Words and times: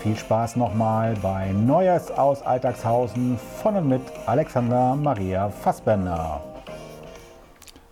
viel 0.00 0.16
Spaß 0.16 0.56
nochmal 0.56 1.14
bei 1.20 1.52
Neues 1.52 2.10
aus 2.10 2.40
Alltagshausen 2.40 3.36
von 3.36 3.76
und 3.76 3.88
mit 3.88 4.00
Alexander 4.24 4.96
Maria 4.96 5.50
Fassbender. 5.50 6.40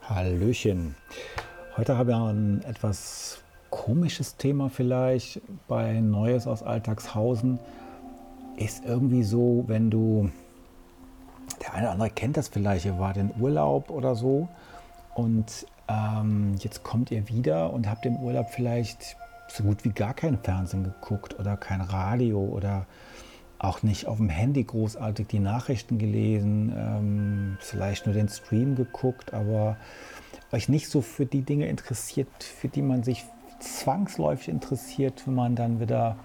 Hallöchen. 0.09 0.95
Heute 1.77 1.99
habe 1.99 2.13
ich 2.13 2.17
ein 2.17 2.63
etwas 2.67 3.43
komisches 3.69 4.39
Thema 4.39 4.71
vielleicht 4.71 5.43
bei 5.69 6.01
Neues 6.01 6.47
aus 6.47 6.63
Alltagshausen. 6.63 7.59
Ist 8.57 8.87
irgendwie 8.87 9.23
so, 9.23 9.65
wenn 9.67 9.91
du, 9.91 10.31
der 11.61 11.75
eine 11.75 11.83
oder 11.83 11.93
andere 11.93 12.11
kennt 12.11 12.39
das 12.39 12.49
vielleicht, 12.49 12.87
ihr 12.87 12.99
wart 12.99 13.19
in 13.19 13.33
Urlaub 13.39 13.91
oder 13.91 14.15
so 14.15 14.49
und 15.15 15.67
ähm, 15.89 16.55
jetzt 16.61 16.83
kommt 16.85 17.11
ihr 17.11 17.29
wieder 17.29 17.71
und 17.71 17.87
habt 17.87 18.07
im 18.07 18.17
Urlaub 18.17 18.49
vielleicht 18.49 19.19
so 19.49 19.65
gut 19.65 19.85
wie 19.85 19.91
gar 19.91 20.15
kein 20.15 20.39
Fernsehen 20.39 20.85
geguckt 20.85 21.39
oder 21.39 21.57
kein 21.57 21.81
Radio 21.81 22.41
oder 22.41 22.87
auch 23.59 23.83
nicht 23.83 24.07
auf 24.07 24.19
dem 24.19 24.29
Handy 24.29 24.63
großartig 24.63 25.27
die 25.27 25.41
Nachrichten 25.41 25.99
gelesen, 25.99 26.73
ähm, 26.77 27.59
vielleicht 27.61 28.07
nur 28.07 28.15
den 28.15 28.29
Stream 28.29 28.77
geguckt, 28.77 29.35
aber 29.35 29.77
euch 30.53 30.69
nicht 30.69 30.89
so 30.89 31.03
für 31.03 31.27
die 31.27 31.43
Dinge 31.43 31.67
interessiert, 31.67 32.29
für 32.43 32.69
die 32.69 32.83
man 32.83 33.03
sich 33.03 33.25
zwangsläufig 33.59 34.49
interessiert, 34.49 35.27
wenn 35.27 35.35
man 35.35 35.57
dann 35.57 35.81
wieder 35.81 36.17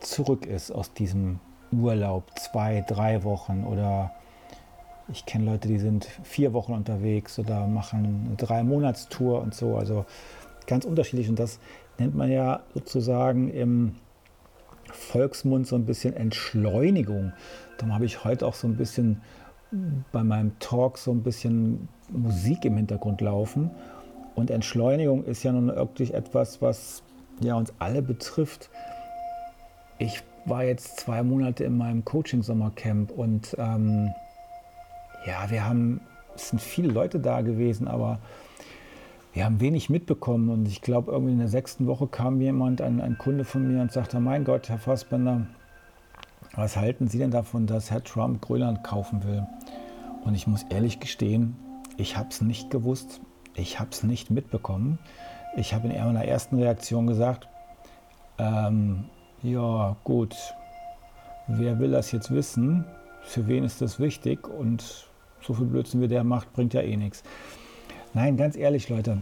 zurück 0.00 0.46
ist 0.46 0.70
aus 0.70 0.92
diesem 0.94 1.40
Urlaub, 1.70 2.38
zwei, 2.38 2.82
drei 2.86 3.24
Wochen 3.24 3.64
oder 3.64 4.12
ich 5.08 5.26
kenne 5.26 5.44
Leute, 5.44 5.68
die 5.68 5.78
sind 5.78 6.06
vier 6.22 6.54
Wochen 6.54 6.72
unterwegs 6.72 7.38
oder 7.38 7.66
machen 7.66 8.24
eine 8.26 8.36
drei 8.36 8.62
Monatstour 8.62 9.42
und 9.42 9.54
so, 9.54 9.76
also 9.76 10.06
ganz 10.66 10.84
unterschiedlich 10.84 11.28
und 11.28 11.38
das 11.38 11.58
nennt 11.98 12.14
man 12.14 12.30
ja 12.30 12.60
sozusagen 12.74 13.48
im 13.50 13.94
Volksmund 14.90 15.66
so 15.66 15.76
ein 15.76 15.86
bisschen 15.86 16.14
Entschleunigung. 16.14 17.32
Darum 17.78 17.94
habe 17.94 18.04
ich 18.04 18.24
heute 18.24 18.46
auch 18.46 18.54
so 18.54 18.66
ein 18.66 18.76
bisschen 18.76 19.20
bei 20.12 20.22
meinem 20.22 20.58
Talk 20.58 20.98
so 20.98 21.10
ein 21.10 21.22
bisschen 21.22 21.88
Musik 22.10 22.64
im 22.64 22.76
Hintergrund 22.76 23.20
laufen. 23.20 23.70
Und 24.34 24.50
Entschleunigung 24.50 25.24
ist 25.24 25.42
ja 25.42 25.52
nun 25.52 25.68
wirklich 25.74 26.14
etwas, 26.14 26.60
was 26.60 27.02
ja 27.40 27.54
uns 27.54 27.72
alle 27.78 28.02
betrifft. 28.02 28.70
Ich 29.98 30.22
war 30.44 30.64
jetzt 30.64 31.00
zwei 31.00 31.22
Monate 31.22 31.64
in 31.64 31.76
meinem 31.76 32.04
Coaching-Sommercamp 32.04 33.10
und 33.10 33.56
ähm, 33.58 34.10
ja, 35.26 35.50
wir 35.50 35.66
haben, 35.66 36.00
es 36.34 36.50
sind 36.50 36.60
viele 36.60 36.92
Leute 36.92 37.18
da 37.18 37.40
gewesen, 37.40 37.88
aber 37.88 38.18
wir 39.34 39.44
haben 39.44 39.58
wenig 39.58 39.90
mitbekommen 39.90 40.48
und 40.48 40.68
ich 40.68 40.80
glaube, 40.80 41.10
irgendwie 41.10 41.32
in 41.32 41.40
der 41.40 41.48
sechsten 41.48 41.88
Woche 41.88 42.06
kam 42.06 42.40
jemand, 42.40 42.80
ein, 42.80 43.00
ein 43.00 43.18
Kunde 43.18 43.44
von 43.44 43.66
mir 43.66 43.82
und 43.82 43.90
sagte, 43.90 44.20
mein 44.20 44.44
Gott, 44.44 44.68
Herr 44.68 44.78
Fassbender, 44.78 45.48
was 46.54 46.76
halten 46.76 47.08
Sie 47.08 47.18
denn 47.18 47.32
davon, 47.32 47.66
dass 47.66 47.90
Herr 47.90 48.04
Trump 48.04 48.40
Grönland 48.40 48.84
kaufen 48.84 49.24
will? 49.24 49.44
Und 50.24 50.36
ich 50.36 50.46
muss 50.46 50.62
ehrlich 50.70 51.00
gestehen, 51.00 51.56
ich 51.96 52.16
habe 52.16 52.28
es 52.30 52.42
nicht 52.42 52.70
gewusst, 52.70 53.20
ich 53.56 53.80
habe 53.80 53.90
es 53.90 54.04
nicht 54.04 54.30
mitbekommen. 54.30 55.00
Ich 55.56 55.74
habe 55.74 55.88
in 55.88 56.04
meiner 56.04 56.24
ersten 56.24 56.56
Reaktion 56.56 57.08
gesagt, 57.08 57.48
ähm, 58.38 59.04
ja 59.42 59.96
gut, 60.04 60.36
wer 61.48 61.80
will 61.80 61.90
das 61.90 62.12
jetzt 62.12 62.32
wissen? 62.32 62.84
Für 63.22 63.48
wen 63.48 63.64
ist 63.64 63.80
das 63.80 63.98
wichtig? 63.98 64.46
Und 64.46 65.08
so 65.42 65.54
viel 65.54 65.66
Blödsinn 65.66 66.00
wie 66.00 66.08
der 66.08 66.22
macht, 66.22 66.52
bringt 66.52 66.72
ja 66.72 66.82
eh 66.82 66.96
nichts. 66.96 67.24
Nein, 68.14 68.36
ganz 68.36 68.56
ehrlich, 68.56 68.88
Leute, 68.88 69.18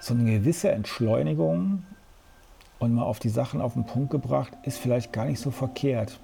so 0.00 0.14
eine 0.14 0.24
gewisse 0.24 0.70
Entschleunigung 0.72 1.82
und 2.78 2.94
mal 2.94 3.02
auf 3.02 3.18
die 3.18 3.28
Sachen 3.28 3.60
auf 3.60 3.74
den 3.74 3.84
Punkt 3.84 4.10
gebracht, 4.10 4.52
ist 4.62 4.78
vielleicht 4.78 5.12
gar 5.12 5.26
nicht 5.26 5.40
so 5.40 5.50
verkehrt. 5.50 6.18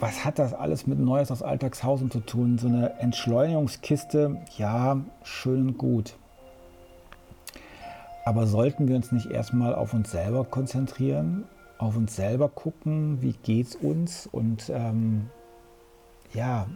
Was 0.00 0.24
hat 0.24 0.40
das 0.40 0.52
alles 0.52 0.88
mit 0.88 0.98
Neues 0.98 1.30
aus 1.30 1.44
Alltagshausen 1.44 2.10
zu 2.10 2.18
tun? 2.18 2.58
So 2.58 2.66
eine 2.66 2.98
Entschleunigungskiste, 2.98 4.38
ja, 4.58 5.00
schön 5.22 5.68
und 5.68 5.78
gut. 5.78 6.14
Aber 8.24 8.48
sollten 8.48 8.88
wir 8.88 8.96
uns 8.96 9.12
nicht 9.12 9.30
erstmal 9.30 9.76
auf 9.76 9.94
uns 9.94 10.10
selber 10.10 10.44
konzentrieren, 10.44 11.44
auf 11.78 11.96
uns 11.96 12.16
selber 12.16 12.48
gucken, 12.48 13.22
wie 13.22 13.34
geht 13.34 13.68
es 13.68 13.76
uns 13.76 14.26
und 14.26 14.68
ähm, 14.74 15.30
ja, 16.34 16.66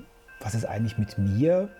was 0.40 0.54
ist 0.54 0.64
eigentlich 0.64 0.96
mit 0.96 1.18
mir? 1.18 1.70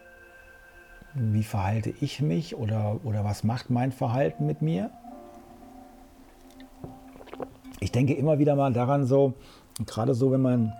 Wie 1.18 1.44
verhalte 1.44 1.94
ich 2.00 2.20
mich 2.20 2.56
oder, 2.56 3.00
oder 3.04 3.24
was 3.24 3.42
macht 3.42 3.70
mein 3.70 3.90
Verhalten 3.90 4.46
mit 4.46 4.60
mir? 4.60 4.90
Ich 7.80 7.90
denke 7.90 8.14
immer 8.14 8.38
wieder 8.38 8.54
mal 8.54 8.72
daran 8.72 9.06
so, 9.06 9.34
gerade 9.86 10.14
so, 10.14 10.30
wenn 10.30 10.42
man 10.42 10.72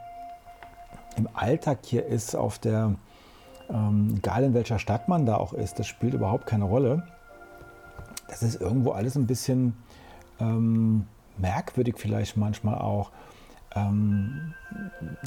im 1.17 1.29
Alltag 1.33 1.79
hier 1.85 2.05
ist, 2.05 2.35
auf 2.35 2.59
der, 2.59 2.95
ähm, 3.71 4.15
egal 4.19 4.45
in 4.45 4.55
welcher 4.55 4.79
Stadt 4.79 5.09
man 5.09 5.25
da 5.25 5.37
auch 5.37 5.53
ist, 5.55 5.79
das 5.79 5.87
spielt 5.87 6.15
überhaupt 6.15 6.47
keine 6.47 6.65
Rolle. 6.65 7.07
Das 8.29 8.43
ist 8.43 8.61
irgendwo 8.61 8.91
alles 8.91 9.17
ein 9.17 9.27
bisschen 9.27 9.75
ähm, 10.39 11.07
merkwürdig 11.39 11.97
vielleicht 11.97 12.37
manchmal 12.37 12.77
auch. 12.77 13.11
Ähm, 13.77 14.55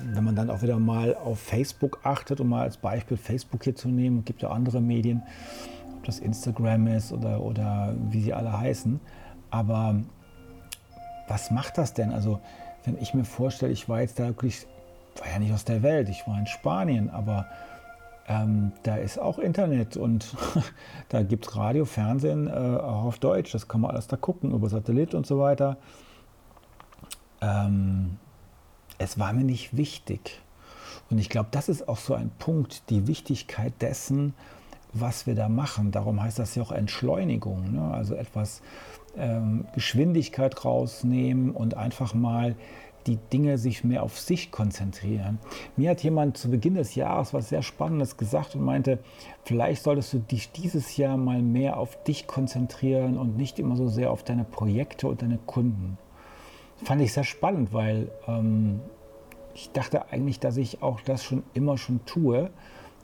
wenn 0.04 0.24
man 0.24 0.36
dann 0.36 0.50
auch 0.50 0.62
wieder 0.62 0.80
mal 0.80 1.16
auf 1.16 1.40
Facebook 1.40 2.00
achtet, 2.04 2.40
um 2.42 2.50
mal 2.50 2.64
als 2.64 2.78
Beispiel 2.78 3.18
Facebook 3.18 3.64
hier 3.64 3.76
zu 3.76 3.90
nehmen, 3.90 4.26
gibt 4.26 4.42
ja 4.42 4.50
andere 4.50 4.82
Medien, 4.82 5.22
ob 5.96 6.06
das 6.06 6.20
Instagram 6.20 6.88
ist 6.88 7.12
oder, 7.12 7.42
oder 7.42 7.96
wie 8.10 8.22
sie 8.22 8.34
alle 8.34 8.58
heißen. 8.58 9.00
Aber 9.52 9.96
was 11.28 11.52
macht 11.52 11.78
das 11.78 11.94
denn? 11.94 12.12
Also, 12.12 12.40
wenn 12.86 12.98
ich 13.00 13.14
mir 13.14 13.24
vorstelle, 13.24 13.72
ich 13.72 13.88
war 13.88 14.02
jetzt 14.02 14.20
da 14.20 14.26
wirklich, 14.26 14.66
war 15.18 15.28
ja 15.32 15.40
nicht 15.40 15.54
aus 15.54 15.66
der 15.66 15.84
Welt, 15.84 16.10
ich 16.10 16.28
war 16.28 16.38
in 16.40 16.48
Spanien, 16.48 17.10
aber 17.10 17.46
ähm, 18.28 18.72
da 18.84 18.96
ist 18.96 19.20
auch 19.20 19.38
Internet 19.38 19.98
und 19.98 20.36
da 21.10 21.24
gibt 21.24 21.48
es 21.48 21.56
Radio, 21.56 21.86
Fernsehen, 21.86 22.48
äh, 22.48 22.52
auch 22.52 23.06
auf 23.06 23.20
Deutsch, 23.20 23.52
das 23.52 23.68
kann 23.68 23.82
man 23.82 23.92
alles 23.92 24.08
da 24.08 24.18
gucken, 24.18 24.52
über 24.52 24.70
Satellit 24.70 25.14
und 25.14 25.26
so 25.26 25.40
weiter. 25.40 25.78
Ähm, 27.42 28.18
es 29.00 29.18
war 29.18 29.34
mir 29.34 29.46
nicht 29.46 29.76
wichtig. 29.76 30.40
Und 31.10 31.18
ich 31.18 31.30
glaube, 31.30 31.50
das 31.52 31.70
ist 31.70 31.88
auch 31.88 31.98
so 31.98 32.14
ein 32.14 32.30
Punkt, 32.38 32.84
die 32.90 33.08
Wichtigkeit 33.08 33.74
dessen, 33.82 34.36
was 34.94 35.26
wir 35.26 35.36
da 35.36 35.50
machen. 35.50 35.92
Darum 35.92 36.22
heißt 36.22 36.38
das 36.38 36.54
ja 36.56 36.62
auch 36.62 36.72
Entschleunigung. 36.72 37.72
Ne? 37.74 37.94
Also 37.94 38.14
etwas 38.14 38.62
ähm, 39.18 39.66
Geschwindigkeit 39.74 40.64
rausnehmen 40.66 41.52
und 41.52 41.76
einfach 41.76 42.14
mal 42.14 42.56
die 43.08 43.18
Dinge 43.32 43.58
sich 43.58 43.84
mehr 43.84 44.04
auf 44.04 44.20
sich 44.20 44.52
konzentrieren. 44.52 45.40
Mir 45.78 45.92
hat 45.92 46.04
jemand 46.04 46.38
zu 46.38 46.52
Beginn 46.52 46.76
des 46.76 46.96
Jahres 46.96 47.34
was 47.34 47.50
sehr 47.50 47.64
Spannendes 47.64 48.18
gesagt 48.18 48.56
und 48.56 48.64
meinte, 48.64 49.00
vielleicht 49.46 49.84
solltest 49.84 50.14
du 50.14 50.20
dich 50.20 50.52
dieses 50.52 50.98
Jahr 50.98 51.16
mal 51.18 51.42
mehr 51.42 51.78
auf 51.78 52.04
dich 52.04 52.28
konzentrieren 52.28 53.18
und 53.18 53.38
nicht 53.38 53.58
immer 53.58 53.78
so 53.78 53.88
sehr 53.88 54.12
auf 54.12 54.24
deine 54.24 54.44
Projekte 54.44 55.08
und 55.08 55.22
deine 55.22 55.38
Kunden 55.38 55.98
fand 56.84 57.02
ich 57.02 57.14
sehr 57.14 57.24
spannend, 57.24 57.74
weil 57.74 58.12
ähm, 58.28 58.82
ich 59.54 59.72
dachte 59.72 60.12
eigentlich, 60.12 60.40
dass 60.40 60.58
ich 60.58 60.82
auch 60.82 61.02
das 61.02 61.24
schon 61.24 61.44
immer 61.54 61.78
schon 61.78 62.06
tue, 62.06 62.50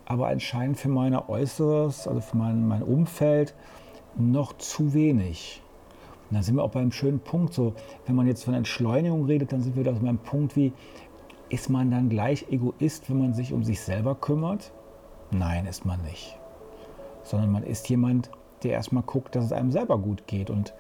aber 0.06 0.28
anscheinend 0.28 0.78
für 0.78 0.90
meine 0.90 1.30
Äußeres, 1.30 2.08
also 2.08 2.22
für 2.22 2.38
mein, 2.38 2.68
mein 2.68 2.84
Umfeld 2.84 3.54
noch 4.18 4.54
zu 4.58 4.94
wenig. 4.94 5.62
Und 6.30 6.36
dann 6.36 6.44
sind 6.44 6.56
wir 6.56 6.64
auch 6.64 6.72
beim 6.72 6.92
schönen 6.92 7.20
Punkt, 7.20 7.54
so, 7.54 7.74
wenn 8.06 8.16
man 8.16 8.28
jetzt 8.28 8.44
von 8.44 8.54
Entschleunigung 8.54 9.26
redet, 9.26 9.52
dann 9.52 9.62
sind 9.62 9.76
wir 9.76 9.84
da 9.84 9.92
beim 9.92 10.18
Punkt 10.18 10.56
wie, 10.56 10.74
ist 11.50 11.70
man 11.70 11.92
dann 11.92 12.10
gleich 12.10 12.48
Egoist, 12.50 13.10
wenn 13.10 13.20
man 13.20 13.34
sich 13.34 13.54
um 13.54 13.64
sich 13.64 13.80
selber 13.82 14.16
kümmert? 14.16 14.72
Nein, 15.32 15.66
ist 15.66 15.86
man 15.86 16.02
nicht. 16.02 16.38
Sondern 17.24 17.52
man 17.52 17.64
ist 17.64 17.88
jemand, 17.90 18.32
der 18.64 18.72
erstmal 18.72 19.04
guckt, 19.04 19.36
dass 19.36 19.46
es 19.46 19.52
einem 19.52 19.72
selber 19.72 20.00
gut 20.00 20.26
geht. 20.28 20.50
Und 20.50 20.74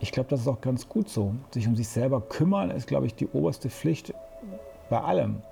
ich 0.00 0.12
glaube, 0.12 0.28
das 0.28 0.40
ist 0.40 0.48
auch 0.48 0.60
ganz 0.60 0.88
gut 0.88 1.08
so. 1.08 1.34
Sich 1.50 1.66
um 1.66 1.76
sich 1.76 1.88
selber 1.88 2.20
kümmern 2.20 2.70
ist, 2.70 2.86
glaube 2.86 3.06
ich, 3.06 3.14
die 3.14 3.28
oberste 3.28 3.70
Pflicht 3.70 4.14
bei 4.90 5.00
allem. 5.00 5.42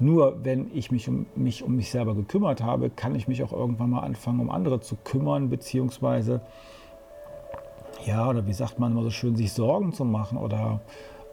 Nur 0.00 0.44
wenn 0.44 0.70
ich 0.74 0.90
mich 0.90 1.08
um, 1.08 1.26
mich 1.34 1.64
um 1.64 1.74
mich 1.74 1.90
selber 1.90 2.14
gekümmert 2.14 2.62
habe, 2.62 2.90
kann 2.90 3.14
ich 3.14 3.26
mich 3.26 3.42
auch 3.42 3.52
irgendwann 3.52 3.90
mal 3.90 4.00
anfangen, 4.00 4.40
um 4.40 4.50
andere 4.50 4.80
zu 4.80 4.96
kümmern, 4.96 5.48
beziehungsweise, 5.48 6.40
ja, 8.06 8.28
oder 8.28 8.46
wie 8.46 8.52
sagt 8.52 8.78
man 8.78 8.92
immer 8.92 9.02
so 9.02 9.10
schön, 9.10 9.34
sich 9.34 9.52
Sorgen 9.52 9.92
zu 9.92 10.04
machen 10.04 10.38
oder 10.38 10.80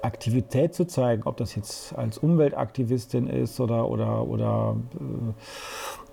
Aktivität 0.02 0.74
zu 0.74 0.88
zeigen, 0.88 1.24
ob 1.26 1.38
das 1.38 1.56
jetzt 1.56 1.96
als 1.96 2.18
Umweltaktivistin 2.18 3.28
ist 3.28 3.60
oder, 3.60 3.88
oder, 3.90 4.28
oder 4.28 4.76
äh, 4.96 5.34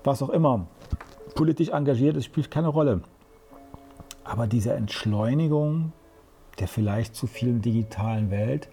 was 0.03 0.21
auch 0.21 0.29
immer, 0.29 0.67
politisch 1.35 1.69
engagiert 1.69 2.17
ist, 2.17 2.25
spielt 2.25 2.51
keine 2.51 2.67
Rolle. 2.67 3.01
Aber 4.23 4.47
diese 4.47 4.73
Entschleunigung 4.73 5.91
der 6.59 6.67
vielleicht 6.67 7.15
zu 7.15 7.27
vielen 7.27 7.61
digitalen 7.61 8.31
Welt, 8.31 8.69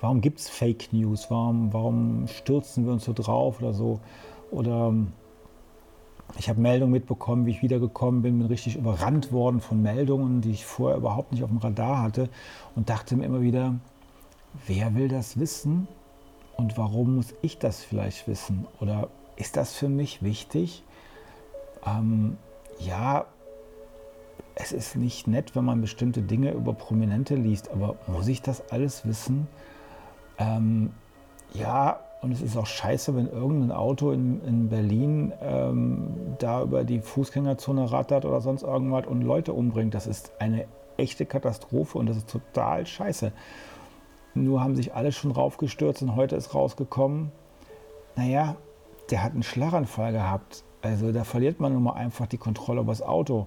warum 0.00 0.20
gibt 0.20 0.40
es 0.40 0.48
Fake 0.48 0.92
News? 0.92 1.30
Warum, 1.30 1.72
warum 1.72 2.28
stürzen 2.28 2.86
wir 2.86 2.92
uns 2.92 3.04
so 3.04 3.12
drauf 3.12 3.60
oder 3.60 3.72
so? 3.72 4.00
Oder 4.50 4.88
ähm, 4.88 5.12
ich 6.38 6.48
habe 6.48 6.60
Meldungen 6.60 6.92
mitbekommen, 6.92 7.46
wie 7.46 7.52
ich 7.52 7.62
wiedergekommen 7.62 8.22
bin, 8.22 8.38
bin 8.38 8.48
richtig 8.48 8.76
überrannt 8.76 9.32
worden 9.32 9.60
von 9.60 9.80
Meldungen, 9.80 10.40
die 10.40 10.50
ich 10.50 10.66
vorher 10.66 10.98
überhaupt 10.98 11.32
nicht 11.32 11.42
auf 11.42 11.50
dem 11.50 11.58
Radar 11.58 12.02
hatte 12.02 12.28
und 12.74 12.90
dachte 12.90 13.16
mir 13.16 13.24
immer 13.24 13.40
wieder, 13.40 13.74
wer 14.66 14.94
will 14.94 15.08
das 15.08 15.38
wissen 15.38 15.88
und 16.56 16.76
warum 16.76 17.16
muss 17.16 17.34
ich 17.42 17.58
das 17.58 17.82
vielleicht 17.82 18.26
wissen? 18.28 18.66
Oder 18.80 19.08
ist 19.36 19.56
das 19.56 19.72
für 19.72 19.88
mich 19.88 20.22
wichtig? 20.22 20.82
Ähm, 21.86 22.36
ja, 22.80 23.26
es 24.54 24.72
ist 24.72 24.96
nicht 24.96 25.26
nett, 25.26 25.54
wenn 25.54 25.64
man 25.64 25.80
bestimmte 25.80 26.22
Dinge 26.22 26.52
über 26.52 26.72
Prominente 26.72 27.34
liest, 27.34 27.70
aber 27.70 27.96
muss 28.06 28.28
ich 28.28 28.42
das 28.42 28.70
alles 28.70 29.06
wissen? 29.06 29.48
Ähm, 30.38 30.92
ja, 31.52 32.00
und 32.22 32.32
es 32.32 32.42
ist 32.42 32.56
auch 32.56 32.66
scheiße, 32.66 33.14
wenn 33.14 33.28
irgendein 33.28 33.72
Auto 33.72 34.10
in, 34.10 34.42
in 34.44 34.68
Berlin 34.68 35.32
ähm, 35.40 36.34
da 36.38 36.62
über 36.62 36.84
die 36.84 37.00
Fußgängerzone 37.00 37.92
rattert 37.92 38.24
oder 38.24 38.40
sonst 38.40 38.62
irgendwas 38.62 39.06
und 39.06 39.22
Leute 39.22 39.52
umbringt. 39.52 39.94
Das 39.94 40.06
ist 40.06 40.32
eine 40.40 40.66
echte 40.96 41.26
Katastrophe 41.26 41.98
und 41.98 42.06
das 42.06 42.16
ist 42.16 42.30
total 42.30 42.86
scheiße. 42.86 43.32
Nur 44.34 44.62
haben 44.62 44.74
sich 44.74 44.94
alle 44.94 45.12
schon 45.12 45.30
raufgestürzt 45.30 46.02
und 46.02 46.16
heute 46.16 46.36
ist 46.36 46.54
rausgekommen, 46.54 47.30
naja, 48.16 48.56
der 49.10 49.22
hat 49.22 49.32
einen 49.32 49.42
Schlaganfall 49.42 50.12
gehabt. 50.12 50.64
Also 50.82 51.12
da 51.12 51.24
verliert 51.24 51.60
man 51.60 51.72
nun 51.72 51.82
mal 51.82 51.94
einfach 51.94 52.26
die 52.26 52.38
Kontrolle 52.38 52.80
über 52.80 52.92
das 52.92 53.02
Auto. 53.02 53.46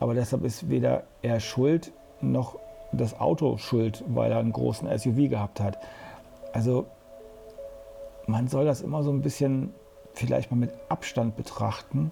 Aber 0.00 0.14
deshalb 0.14 0.44
ist 0.44 0.68
weder 0.68 1.04
er 1.22 1.38
schuld 1.38 1.92
noch 2.20 2.58
das 2.92 3.18
Auto 3.20 3.56
schuld, 3.58 4.02
weil 4.08 4.32
er 4.32 4.38
einen 4.38 4.52
großen 4.52 4.88
SUV 4.98 5.30
gehabt 5.30 5.60
hat. 5.60 5.78
Also 6.52 6.86
man 8.26 8.48
soll 8.48 8.64
das 8.64 8.80
immer 8.80 9.02
so 9.02 9.10
ein 9.10 9.22
bisschen 9.22 9.72
vielleicht 10.14 10.50
mal 10.50 10.56
mit 10.56 10.72
Abstand 10.88 11.36
betrachten 11.36 12.10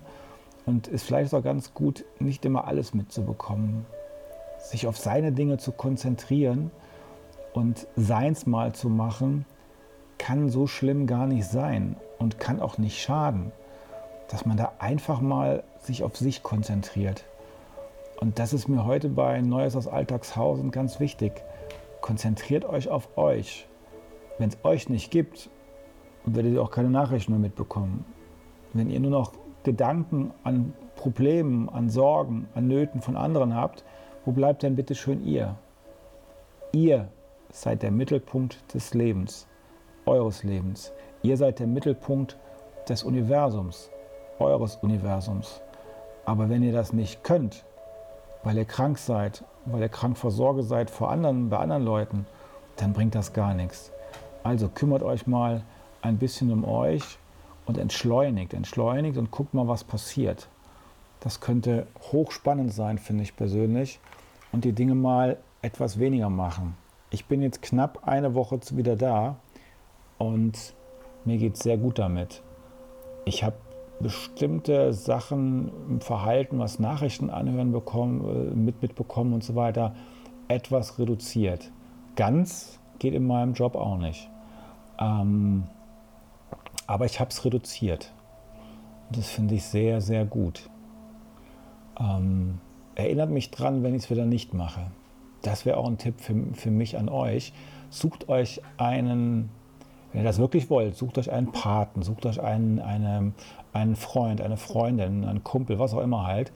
und 0.67 0.87
ist 0.87 1.05
vielleicht 1.05 1.35
auch 1.35 1.43
ganz 1.43 1.75
gut, 1.75 2.05
nicht 2.19 2.45
immer 2.45 2.67
alles 2.67 2.95
mitzubekommen. 2.95 3.87
Sich 4.59 4.87
auf 4.87 4.99
seine 4.99 5.33
Dinge 5.33 5.59
zu 5.59 5.73
konzentrieren 5.73 6.71
und 7.55 7.87
seins 7.97 8.47
mal 8.47 8.73
zu 8.73 8.89
machen, 8.89 9.47
kann 10.19 10.51
so 10.51 10.67
schlimm 10.67 11.07
gar 11.07 11.27
nicht 11.27 11.47
sein 11.47 11.97
und 12.19 12.39
kann 12.39 12.61
auch 12.61 12.77
nicht 12.77 13.01
schaden, 13.01 13.53
dass 14.29 14.45
man 14.45 14.57
da 14.57 14.73
einfach 14.79 15.21
mal 15.21 15.63
sich 15.81 16.03
auf 16.03 16.17
sich 16.17 16.43
konzentriert. 16.43 17.25
Und 18.21 18.41
das 18.41 18.53
ist 18.53 18.69
mir 18.69 18.85
heute 18.85 19.09
bei 19.09 19.41
Neues 19.41 19.77
aus 19.77 19.87
Alltagshausen 19.87 20.73
ganz 20.73 20.99
wichtig. 20.99 21.45
Konzentriert 22.01 22.65
euch 22.65 22.89
auf 22.89 23.17
euch. 23.17 23.69
Wenn 24.39 24.49
es 24.49 24.59
euch 24.65 24.89
nicht 24.89 25.13
gibt, 25.13 25.51
werdet 26.25 26.53
ihr 26.53 26.63
auch 26.63 26.73
keine 26.73 26.91
Nachrichten 26.91 27.33
mehr 27.33 27.41
mitbekommen. 27.41 28.05
Wenn 28.73 28.91
ihr 28.91 28.99
nur 28.99 29.13
noch 29.13 29.33
Gedanken 29.63 30.33
an 30.43 30.73
Problemen, 30.97 31.69
an 31.69 31.91
Sorgen, 31.91 32.49
an 32.55 32.67
Nöten 32.67 33.03
von 33.03 33.17
anderen 33.17 33.55
habt, 33.55 33.85
wo 34.25 34.33
bleibt 34.33 34.65
denn 34.65 34.75
bitte 34.75 34.97
schön 34.97 35.25
ihr? 35.25 35.55
Ihr 36.73 37.09
seid 37.51 37.83
der 37.83 37.93
Mittelpunkt 37.93 38.75
des 38.75 38.95
Lebens, 38.95 39.47
eures 40.07 40.43
Lebens. 40.43 40.93
Ihr 41.23 41.37
seid 41.37 41.61
der 41.61 41.69
Mittelpunkt 41.69 42.37
des 42.89 43.05
Universums, 43.05 43.91
eures 44.41 44.75
Universums. 44.77 45.63
Aber 46.25 46.49
wenn 46.49 46.65
ihr 46.65 46.73
das 46.73 46.93
nicht 46.93 47.23
könnt, 47.23 47.65
weil 48.43 48.57
ihr 48.57 48.65
krank 48.65 48.99
seid, 48.99 49.45
weil 49.67 49.83
ihr 49.83 49.89
krank 49.89 50.17
vor 50.17 50.31
Sorge 50.31 50.63
seid 50.63 50.91
vor 50.91 51.11
anderen, 51.11 51.49
bei 51.51 51.59
anderen 51.59 51.85
Leuten, 51.85 52.27
dann 52.77 52.93
bringt 52.93 53.15
das 53.15 53.33
gar 53.33 53.55
nichts. 53.55 53.93
Also 54.43 54.69
kümmert 54.69 55.03
euch 55.03 55.27
mal 55.27 55.63
ein 56.03 56.19
bisschen 56.19 56.53
um 56.53 56.65
euch 56.65 57.19
und 57.67 57.79
entschleunigt, 57.79 58.55
entschleunigt 58.55 59.19
und 59.19 59.31
guckt 59.31 59.55
mal, 59.55 59.69
was 59.69 59.85
passiert. 59.85 60.49
Das 61.21 61.41
könnte 61.41 61.87
hochspannend 62.13 62.73
sein, 62.73 62.99
finde 62.99 63.25
ich 63.25 63.37
persönlich, 63.37 64.01
und 64.53 64.65
die 64.65 64.73
Dinge 64.73 64.95
mal 64.95 65.39
etwas 65.63 65.99
weniger 65.99 66.31
machen. 66.31 66.77
Ich 67.11 67.27
bin 67.27 67.43
jetzt 67.43 67.63
knapp 67.63 68.07
eine 68.07 68.35
Woche 68.35 68.61
wieder 68.73 68.97
da 68.97 69.37
und 70.19 70.75
mir 71.25 71.39
geht 71.39 71.55
es 71.55 71.61
sehr 71.61 71.77
gut 71.77 71.99
damit. 71.99 72.43
Ich 73.25 73.43
habe 73.43 73.57
bestimmte 74.01 74.93
Sachen 74.93 75.71
im 75.89 76.01
Verhalten, 76.01 76.59
was 76.59 76.79
Nachrichten 76.79 77.31
anhören 77.31 77.73
bekommen, 77.73 78.53
äh, 78.53 78.55
mit, 78.55 78.83
mitbekommen 78.83 79.33
und 79.33 79.45
so 79.45 79.55
weiter, 79.55 79.95
etwas 80.49 80.99
reduziert. 80.99 81.71
Ganz 82.17 82.79
geht 82.99 83.15
in 83.15 83.27
meinem 83.27 83.55
Job 83.55 83.77
auch 83.77 83.99
nicht. 83.99 84.29
Ähm, 84.99 85.65
aber 86.87 87.05
ich 87.05 87.21
habe 87.21 87.31
es 87.31 87.45
reduziert. 87.45 88.13
Das 89.11 89.29
finde 89.29 89.57
ich 89.57 89.65
sehr, 89.65 90.01
sehr 90.01 90.25
gut. 90.25 90.69
Ähm, 91.99 92.61
erinnert 92.95 93.31
mich 93.31 93.51
dran, 93.51 93.83
wenn 93.83 93.95
ich 93.95 94.05
es 94.05 94.11
wieder 94.11 94.27
nicht 94.27 94.55
mache. 94.55 94.91
Das 95.43 95.65
wäre 95.65 95.77
auch 95.77 95.87
ein 95.87 95.99
Tipp 95.99 96.21
für, 96.21 96.35
für 96.55 96.71
mich 96.71 96.99
an 96.99 97.09
euch. 97.09 97.53
Sucht 97.91 98.29
euch 98.29 98.61
einen 98.77 99.51
wenn 100.13 100.23
ihr 100.23 100.27
das 100.27 100.39
wirklich 100.39 100.71
wollt, 100.71 100.97
sucht 100.97 101.19
euch 101.19 101.31
einen 101.31 101.53
Paten, 101.53 102.03
sucht 102.03 102.25
euch 102.27 102.41
einen, 102.41 102.81
eine, 102.81 103.33
einen 103.73 103.97
Freund, 103.97 104.41
eine 104.41 104.57
Freundin, 104.57 105.25
einen 105.25 105.45
Kumpel, 105.45 105.79
was 105.79 105.95
auch 105.95 106.01
immer 106.01 106.27
halt. 106.27 106.53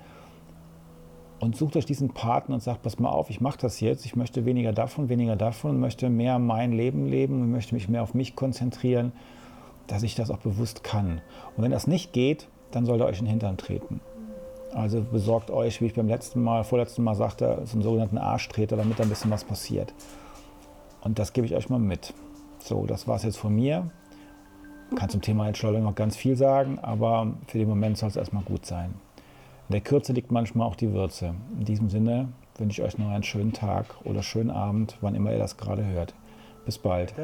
Und 1.38 1.56
sucht 1.56 1.76
euch 1.76 1.84
diesen 1.84 2.10
Paten 2.10 2.52
und 2.52 2.62
sagt, 2.62 2.82
pass 2.82 2.98
mal 2.98 3.10
auf, 3.10 3.28
ich 3.28 3.40
mache 3.40 3.58
das 3.58 3.80
jetzt, 3.80 4.06
ich 4.06 4.14
möchte 4.14 4.44
weniger 4.44 4.72
davon, 4.72 5.08
weniger 5.08 5.36
davon 5.36 5.80
möchte 5.80 6.08
mehr 6.08 6.38
mein 6.38 6.72
Leben 6.72 7.06
leben 7.06 7.42
und 7.42 7.50
möchte 7.50 7.74
mich 7.74 7.88
mehr 7.88 8.02
auf 8.02 8.14
mich 8.14 8.36
konzentrieren, 8.36 9.12
dass 9.88 10.04
ich 10.04 10.14
das 10.14 10.30
auch 10.30 10.38
bewusst 10.38 10.84
kann. 10.84 11.20
Und 11.56 11.64
wenn 11.64 11.72
das 11.72 11.86
nicht 11.86 12.12
geht, 12.12 12.48
dann 12.70 12.86
sollt 12.86 13.00
ihr 13.00 13.06
euch 13.06 13.18
in 13.18 13.24
den 13.24 13.30
Hintern 13.30 13.56
treten. 13.56 14.00
Also 14.72 15.02
besorgt 15.02 15.50
euch, 15.50 15.80
wie 15.80 15.86
ich 15.86 15.94
beim 15.94 16.08
letzten 16.08 16.42
Mal, 16.42 16.64
vorletzten 16.64 17.02
Mal 17.02 17.14
sagte, 17.14 17.60
so 17.64 17.74
einen 17.74 17.82
sogenannten 17.82 18.18
Arschtreter, 18.18 18.76
damit 18.76 18.98
da 18.98 19.02
ein 19.02 19.08
bisschen 19.08 19.30
was 19.30 19.44
passiert. 19.44 19.92
Und 21.02 21.18
das 21.18 21.32
gebe 21.32 21.46
ich 21.46 21.54
euch 21.54 21.68
mal 21.68 21.78
mit. 21.78 22.14
So, 22.64 22.86
das 22.86 23.08
war 23.08 23.16
es 23.16 23.24
jetzt 23.24 23.38
von 23.38 23.54
mir. 23.54 23.90
Kann 24.94 25.08
zum 25.08 25.20
Thema 25.20 25.48
Entschleunigung 25.48 25.84
noch 25.84 25.94
ganz 25.94 26.16
viel 26.16 26.36
sagen, 26.36 26.78
aber 26.80 27.34
für 27.48 27.58
den 27.58 27.68
Moment 27.68 27.98
soll 27.98 28.08
es 28.08 28.16
erstmal 28.16 28.44
gut 28.44 28.66
sein. 28.66 28.94
In 29.68 29.72
der 29.72 29.80
Kürze 29.80 30.12
liegt 30.12 30.30
manchmal 30.30 30.68
auch 30.68 30.76
die 30.76 30.92
Würze. 30.92 31.34
In 31.58 31.64
diesem 31.64 31.88
Sinne 31.88 32.28
wünsche 32.58 32.80
ich 32.80 32.86
euch 32.86 32.98
noch 32.98 33.10
einen 33.10 33.24
schönen 33.24 33.52
Tag 33.52 33.86
oder 34.04 34.22
schönen 34.22 34.50
Abend, 34.50 34.96
wann 35.00 35.14
immer 35.14 35.32
ihr 35.32 35.38
das 35.38 35.56
gerade 35.56 35.84
hört. 35.84 36.14
Bis 36.64 36.78
bald. 36.78 37.14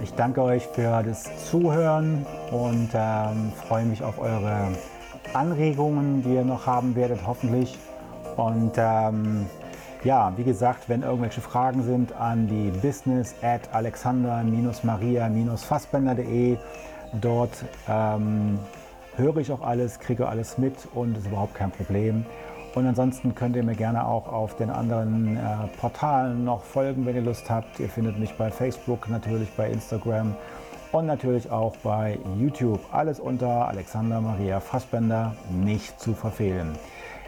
Ich 0.00 0.12
danke 0.12 0.42
euch 0.42 0.64
für 0.66 1.02
das 1.02 1.50
Zuhören 1.50 2.24
und 2.52 2.90
ähm, 2.94 3.52
freue 3.66 3.86
mich 3.86 4.04
auf 4.04 4.20
eure 4.20 4.68
Anregungen, 5.34 6.22
die 6.22 6.34
ihr 6.34 6.44
noch 6.44 6.66
haben 6.66 6.94
werdet, 6.94 7.26
hoffentlich. 7.26 7.76
Und 8.36 8.72
ähm, 8.76 9.46
ja, 10.04 10.32
wie 10.36 10.44
gesagt, 10.44 10.88
wenn 10.88 11.02
irgendwelche 11.02 11.40
Fragen 11.40 11.82
sind 11.82 12.12
an 12.12 12.46
die 12.48 12.70
business 12.70 13.34
at 13.42 13.62
alexander-maria-fassbender.de. 13.72 16.58
Dort 17.20 17.64
ähm, 17.88 18.58
höre 19.16 19.36
ich 19.36 19.52
auch 19.52 19.60
alles, 19.60 20.00
kriege 20.00 20.28
alles 20.28 20.58
mit 20.58 20.74
und 20.94 21.16
ist 21.16 21.26
überhaupt 21.26 21.54
kein 21.54 21.70
Problem. 21.70 22.26
Und 22.74 22.86
ansonsten 22.86 23.34
könnt 23.34 23.54
ihr 23.54 23.62
mir 23.62 23.74
gerne 23.74 24.06
auch 24.06 24.32
auf 24.32 24.56
den 24.56 24.70
anderen 24.70 25.36
äh, 25.36 25.40
Portalen 25.78 26.44
noch 26.44 26.64
folgen, 26.64 27.04
wenn 27.04 27.14
ihr 27.14 27.22
Lust 27.22 27.50
habt. 27.50 27.78
Ihr 27.78 27.90
findet 27.90 28.18
mich 28.18 28.32
bei 28.34 28.50
Facebook, 28.50 29.10
natürlich 29.10 29.50
bei 29.56 29.70
Instagram 29.70 30.34
und 30.90 31.06
natürlich 31.06 31.50
auch 31.50 31.76
bei 31.82 32.18
YouTube. 32.38 32.80
Alles 32.90 33.20
unter 33.20 33.68
Alexander 33.68 34.22
Maria 34.22 34.58
Fassbender 34.58 35.36
nicht 35.50 36.00
zu 36.00 36.14
verfehlen. 36.14 36.78